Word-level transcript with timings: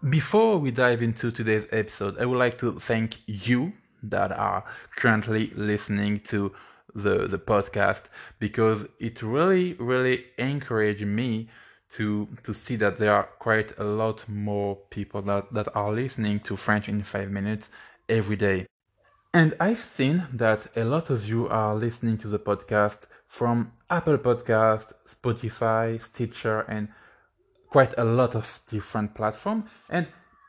Before 0.07 0.57
we 0.57 0.71
dive 0.71 1.01
into 1.01 1.31
today's 1.31 1.65
episode, 1.71 2.17
I 2.19 2.25
would 2.25 2.37
like 2.37 2.57
to 2.59 2.79
thank 2.79 3.17
you 3.25 3.73
that 4.03 4.31
are 4.31 4.63
currently 4.95 5.51
listening 5.55 6.19
to 6.21 6.53
the, 6.93 7.27
the 7.27 7.37
podcast 7.37 8.03
because 8.39 8.85
it 8.99 9.21
really, 9.21 9.73
really 9.73 10.25
encouraged 10.37 11.05
me 11.05 11.49
to 11.89 12.27
to 12.43 12.53
see 12.53 12.75
that 12.75 12.97
there 12.97 13.13
are 13.13 13.23
quite 13.39 13.77
a 13.77 13.83
lot 13.83 14.27
more 14.27 14.75
people 14.89 15.21
that, 15.21 15.53
that 15.53 15.73
are 15.75 15.93
listening 15.93 16.39
to 16.41 16.57
French 16.57 16.89
in 16.89 17.01
five 17.03 17.31
minutes 17.31 17.69
every 18.09 18.35
day. 18.35 18.67
And 19.33 19.53
I've 19.59 19.79
seen 19.79 20.25
that 20.33 20.67
a 20.75 20.83
lot 20.83 21.09
of 21.09 21.27
you 21.29 21.47
are 21.47 21.75
listening 21.75 22.17
to 22.19 22.27
the 22.27 22.39
podcast 22.39 23.07
from 23.27 23.71
Apple 23.89 24.17
Podcast, 24.17 24.93
Spotify, 25.07 26.01
Stitcher, 26.01 26.61
and 26.61 26.89
quite 27.69 27.93
a 27.97 28.03
lot 28.03 28.35
of 28.35 28.59
different 28.69 29.13
platforms. 29.15 29.65
And 29.89 30.07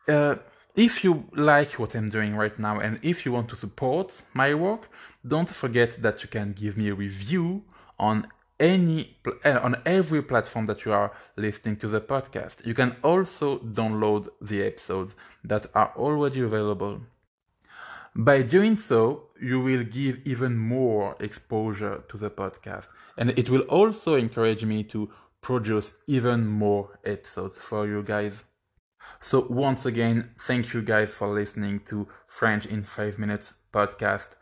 uh, 0.08 0.36
if 0.74 1.02
you 1.04 1.24
like 1.34 1.72
what 1.78 1.94
I'm 1.94 2.10
doing 2.10 2.36
right 2.36 2.58
now, 2.58 2.78
and 2.80 2.98
if 3.02 3.26
you 3.26 3.32
want 3.32 3.48
to 3.48 3.56
support 3.56 4.22
my 4.34 4.54
work, 4.54 4.88
don't 5.26 5.48
forget 5.48 6.00
that 6.02 6.22
you 6.22 6.28
can 6.28 6.52
give 6.52 6.76
me 6.76 6.88
a 6.88 6.94
review 6.94 7.62
on 7.98 8.28
any 8.60 9.16
uh, 9.44 9.60
on 9.62 9.76
every 9.86 10.22
platform 10.22 10.66
that 10.66 10.84
you 10.84 10.92
are 10.92 11.12
listening 11.36 11.76
to 11.76 11.88
the 11.88 12.00
podcast. 12.00 12.64
You 12.64 12.74
can 12.74 12.96
also 13.02 13.58
download 13.58 14.28
the 14.40 14.62
episodes 14.62 15.14
that 15.44 15.66
are 15.74 15.92
already 15.96 16.40
available. 16.40 17.00
By 18.14 18.42
doing 18.42 18.76
so, 18.76 19.28
you 19.40 19.60
will 19.60 19.84
give 19.84 20.26
even 20.26 20.58
more 20.58 21.16
exposure 21.20 22.02
to 22.08 22.16
the 22.16 22.30
podcast, 22.30 22.88
and 23.16 23.30
it 23.38 23.48
will 23.48 23.62
also 23.62 24.16
encourage 24.16 24.64
me 24.64 24.82
to 24.84 25.08
produce 25.40 25.92
even 26.06 26.46
more 26.46 26.98
episodes 27.04 27.58
for 27.58 27.86
you 27.86 28.02
guys. 28.02 28.44
So 29.20 29.46
once 29.50 29.86
again, 29.86 30.30
thank 30.38 30.72
you 30.72 30.82
guys 30.82 31.14
for 31.14 31.28
listening 31.28 31.80
to 31.86 32.06
French 32.26 32.66
in 32.66 32.82
5 32.82 33.18
minutes 33.18 33.54
podcast. 33.72 34.36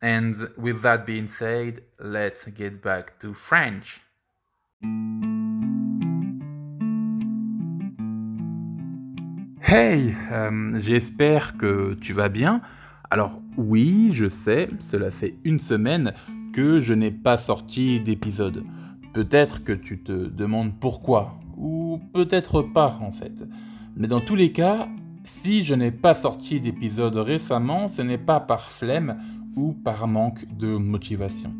And 0.00 0.34
with 0.56 0.82
that 0.82 1.06
being 1.06 1.28
said, 1.28 1.84
let's 2.00 2.46
get 2.46 2.82
back 2.82 3.20
to 3.20 3.32
French. 3.34 4.00
Hey, 9.60 10.12
euh, 10.32 10.80
j'espère 10.80 11.56
que 11.56 11.94
tu 11.94 12.12
vas 12.12 12.28
bien. 12.28 12.60
Alors 13.10 13.40
oui, 13.56 14.10
je 14.12 14.28
sais, 14.28 14.68
cela 14.80 15.10
fait 15.10 15.34
une 15.44 15.60
semaine 15.60 16.12
que 16.52 16.80
je 16.80 16.94
n'ai 16.94 17.12
pas 17.12 17.38
sorti 17.38 18.00
d'épisode. 18.00 18.64
Peut-être 19.12 19.62
que 19.62 19.72
tu 19.72 20.02
te 20.02 20.12
demandes 20.12 20.78
pourquoi, 20.80 21.38
ou 21.56 22.00
peut-être 22.12 22.62
pas 22.62 22.98
en 23.02 23.12
fait. 23.12 23.44
Mais 23.96 24.08
dans 24.08 24.20
tous 24.20 24.36
les 24.36 24.52
cas, 24.52 24.88
si 25.24 25.64
je 25.64 25.74
n'ai 25.74 25.90
pas 25.90 26.14
sorti 26.14 26.60
d'épisode 26.60 27.16
récemment, 27.16 27.88
ce 27.88 28.02
n'est 28.02 28.18
pas 28.18 28.40
par 28.40 28.70
flemme 28.70 29.18
ou 29.54 29.72
par 29.72 30.08
manque 30.08 30.46
de 30.56 30.76
motivation. 30.76 31.54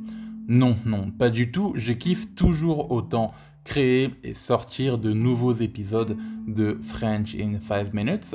Non, 0.48 0.76
non, 0.86 1.10
pas 1.10 1.30
du 1.30 1.52
tout, 1.52 1.72
je 1.76 1.92
kiffe 1.92 2.34
toujours 2.34 2.90
autant 2.90 3.32
créer 3.64 4.10
et 4.24 4.34
sortir 4.34 4.98
de 4.98 5.12
nouveaux 5.12 5.52
épisodes 5.52 6.16
de 6.48 6.78
French 6.82 7.36
in 7.36 7.60
5 7.60 7.94
minutes. 7.94 8.34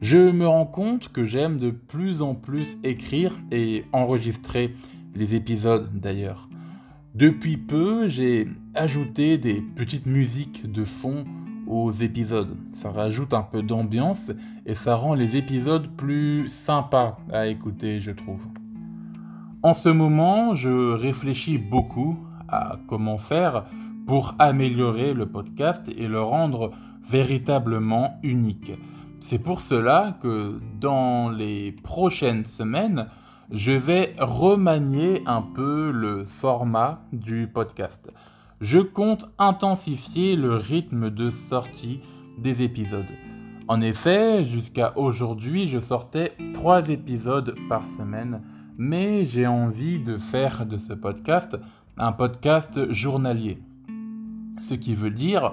Je 0.00 0.30
me 0.30 0.46
rends 0.46 0.66
compte 0.66 1.10
que 1.10 1.24
j'aime 1.24 1.58
de 1.58 1.70
plus 1.70 2.20
en 2.20 2.34
plus 2.34 2.78
écrire 2.84 3.32
et 3.52 3.84
enregistrer 3.92 4.74
les 5.14 5.34
épisodes 5.34 5.88
d'ailleurs. 5.94 6.48
Depuis 7.16 7.56
peu, 7.56 8.08
j'ai 8.08 8.44
ajouté 8.74 9.38
des 9.38 9.62
petites 9.62 10.04
musiques 10.04 10.70
de 10.70 10.84
fond 10.84 11.24
aux 11.66 11.90
épisodes. 11.90 12.58
Ça 12.72 12.90
rajoute 12.90 13.32
un 13.32 13.40
peu 13.40 13.62
d'ambiance 13.62 14.32
et 14.66 14.74
ça 14.74 14.96
rend 14.96 15.14
les 15.14 15.36
épisodes 15.36 15.88
plus 15.96 16.46
sympas 16.46 17.16
à 17.32 17.46
écouter, 17.46 18.02
je 18.02 18.10
trouve. 18.10 18.46
En 19.62 19.72
ce 19.72 19.88
moment, 19.88 20.54
je 20.54 20.92
réfléchis 20.92 21.56
beaucoup 21.56 22.18
à 22.48 22.76
comment 22.86 23.16
faire 23.16 23.64
pour 24.06 24.34
améliorer 24.38 25.14
le 25.14 25.24
podcast 25.24 25.90
et 25.96 26.08
le 26.08 26.20
rendre 26.20 26.72
véritablement 27.02 28.20
unique. 28.24 28.72
C'est 29.20 29.42
pour 29.42 29.62
cela 29.62 30.18
que 30.20 30.60
dans 30.78 31.30
les 31.30 31.72
prochaines 31.72 32.44
semaines, 32.44 33.06
je 33.50 33.72
vais 33.72 34.14
remanier 34.18 35.22
un 35.26 35.42
peu 35.42 35.90
le 35.92 36.24
format 36.24 37.02
du 37.12 37.46
podcast. 37.46 38.12
Je 38.60 38.78
compte 38.78 39.30
intensifier 39.38 40.34
le 40.36 40.56
rythme 40.56 41.10
de 41.10 41.30
sortie 41.30 42.00
des 42.38 42.62
épisodes. 42.62 43.10
En 43.68 43.80
effet, 43.80 44.44
jusqu'à 44.44 44.96
aujourd'hui, 44.96 45.68
je 45.68 45.78
sortais 45.78 46.32
trois 46.52 46.88
épisodes 46.88 47.54
par 47.68 47.84
semaine, 47.84 48.42
mais 48.78 49.24
j'ai 49.24 49.46
envie 49.46 49.98
de 49.98 50.18
faire 50.18 50.66
de 50.66 50.78
ce 50.78 50.92
podcast 50.92 51.56
un 51.98 52.12
podcast 52.12 52.92
journalier. 52.92 53.58
Ce 54.58 54.74
qui 54.74 54.94
veut 54.94 55.10
dire 55.10 55.52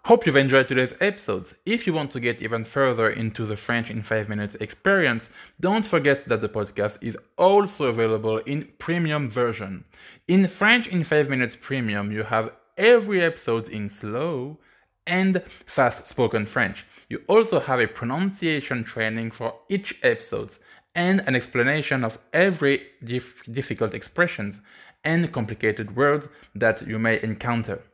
Hope 0.07 0.27
you've 0.27 0.37
enjoyed 0.37 0.69
today's 0.69 0.95
episodes. 1.01 1.55
If 1.65 1.87
you 1.87 1.95
want 1.95 2.09
to 2.13 2.21
get 2.21 2.43
even 2.43 2.65
further 2.65 3.09
into 3.09 3.47
the 3.47 3.57
French 3.57 3.91
in 3.91 4.03
5 4.03 4.29
minutes 4.29 4.55
experience, 4.61 5.31
don't 5.61 5.85
forget 5.87 6.29
that 6.29 6.43
the 6.43 6.49
podcast 6.49 6.99
is 7.01 7.17
also 7.39 7.87
available 7.87 8.39
in 8.45 8.69
premium 8.79 9.31
version. 9.31 9.85
In 10.29 10.47
French 10.47 10.89
in 10.89 11.05
5 11.05 11.31
minutes 11.31 11.57
premium, 11.57 12.13
you 12.13 12.25
have 12.25 12.51
every 12.77 13.23
episode 13.23 13.69
in 13.69 13.89
slow 13.89 14.59
and 15.07 15.43
fast 15.65 16.07
spoken 16.07 16.45
French. 16.47 16.85
You 17.15 17.23
also 17.29 17.61
have 17.61 17.79
a 17.79 17.87
pronunciation 17.87 18.83
training 18.83 19.31
for 19.31 19.55
each 19.69 20.01
episode 20.03 20.51
and 20.97 21.21
an 21.29 21.37
explanation 21.37 22.03
of 22.03 22.19
every 22.33 22.89
dif- 23.05 23.45
difficult 23.45 23.95
expressions 23.95 24.61
and 25.05 25.31
complicated 25.31 25.95
words 25.95 26.27
that 26.57 26.85
you 26.89 26.99
may 26.99 27.23
encounter. 27.23 27.85